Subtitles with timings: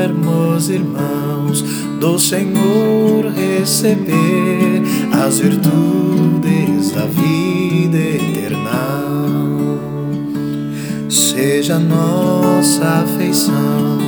[0.00, 1.60] quisermos, irmãos,
[2.00, 9.04] do Senhor receber as virtudes da vida eterna,
[11.10, 13.98] seja nossa afeição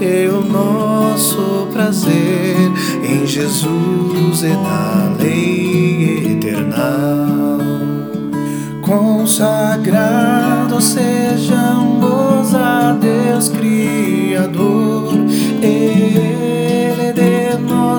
[0.00, 2.72] e o nosso prazer
[3.04, 7.56] em Jesus e na lei eterna.
[8.82, 11.15] Consagrados sejamos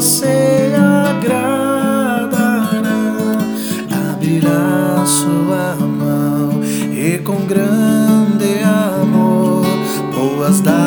[0.01, 2.29] se agradará,
[4.11, 6.61] abrirá sua mão
[6.93, 9.65] e com grande amor
[10.13, 10.86] boas dádivas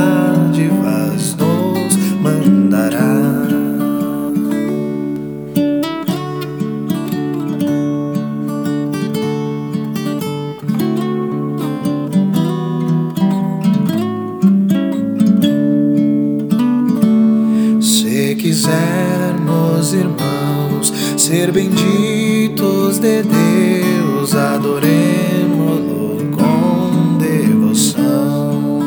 [18.41, 28.81] quisermos, irmãos, ser benditos de Deus, adoremos-lo com devoção.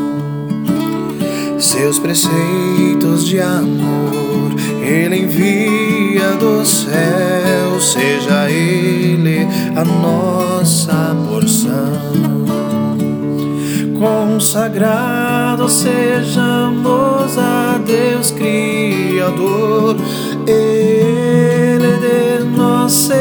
[1.60, 12.34] Seus preceitos de amor, Ele envia do céu, seja Ele a nossa porção
[14.04, 18.32] consagrados sejamos a Deus
[19.24, 19.96] Criador,
[20.46, 23.14] Ele de nós se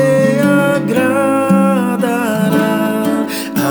[0.75, 2.05] agradará,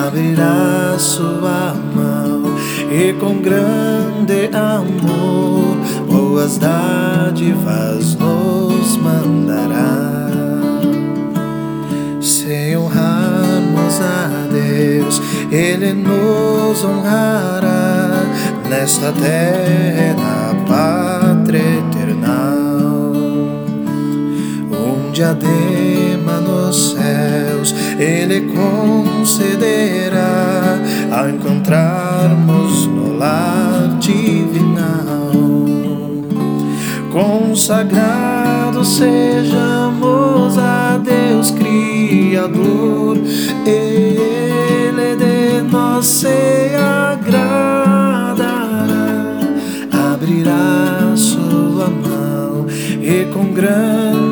[0.08, 2.56] abrirá sua mão
[2.90, 5.76] e com grande amor
[6.08, 10.30] boas dádivas nos mandará.
[12.22, 15.22] Se honrarmos a Deus,
[15.52, 18.24] Ele nos honrará
[18.70, 21.21] nesta terra, pátria
[25.22, 30.20] diadema nos céus Ele concederá
[31.12, 35.30] ao encontrarmos no lar divinal.
[37.12, 43.18] Consagrados sejamos a Deus Criador,
[43.66, 47.68] Ele de nós se agradará,
[50.14, 52.66] abrirá sua mão
[53.02, 54.31] e com grande